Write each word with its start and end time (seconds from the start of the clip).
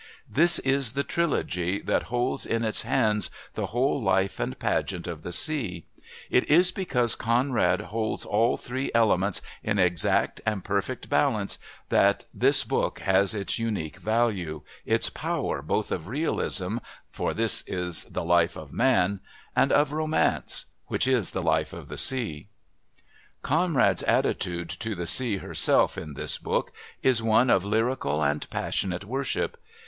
This 0.27 0.57
is 0.57 0.93
the 0.93 1.03
Trilogy 1.03 1.79
that 1.79 2.07
holds 2.09 2.43
in 2.43 2.65
its 2.65 2.81
hands 2.81 3.29
the 3.53 3.67
whole 3.67 4.01
life 4.01 4.39
and 4.39 4.57
pageant 4.57 5.05
of 5.05 5.21
the 5.21 5.31
sea; 5.31 5.85
it 6.31 6.43
is 6.49 6.71
because 6.71 7.13
Conrad 7.13 7.81
holds 7.81 8.25
all 8.25 8.57
three 8.57 8.89
elements 8.95 9.43
in 9.63 9.77
exact 9.77 10.41
and 10.43 10.63
perfect 10.63 11.07
balance 11.07 11.59
that 11.89 12.25
this 12.33 12.63
book 12.63 12.97
has 13.01 13.35
its 13.35 13.59
unique 13.59 13.97
value, 13.97 14.63
its 14.87 15.11
power 15.11 15.61
both 15.61 15.91
of 15.91 16.07
realism, 16.07 16.77
for 17.11 17.31
this 17.35 17.61
is 17.67 18.05
the 18.05 18.25
life 18.25 18.55
of 18.57 18.73
man, 18.73 19.19
and 19.55 19.71
of 19.71 19.91
romance, 19.91 20.65
which 20.87 21.05
is 21.05 21.29
the 21.29 21.43
life 21.43 21.73
of 21.73 21.89
the 21.89 21.97
sea. 21.99 22.47
Conrad's 23.43 24.01
attitude 24.01 24.71
to 24.71 24.95
the 24.95 25.05
Sea 25.05 25.37
herself, 25.37 25.95
in 25.95 26.15
this 26.15 26.39
book, 26.39 26.71
is 27.03 27.21
one 27.21 27.51
of 27.51 27.63
lyrical 27.63 28.23
and 28.23 28.49
passionate 28.49 29.05
worship. 29.05 29.61